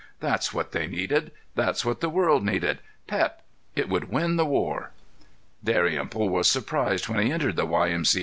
That's 0.19 0.51
what 0.51 0.71
they 0.71 0.87
needed, 0.87 1.31
that's 1.53 1.85
what 1.85 2.01
the 2.01 2.09
world 2.09 2.43
needed—pep! 2.43 3.43
It 3.75 3.87
would 3.87 4.09
win 4.09 4.35
the 4.35 4.47
war. 4.47 4.89
Dalrymple 5.63 6.27
was 6.27 6.47
surprised 6.47 7.07
when 7.07 7.23
he 7.23 7.31
entered 7.31 7.55
the 7.55 7.67
Y. 7.67 7.89
M. 7.91 8.03
C. 8.03 8.19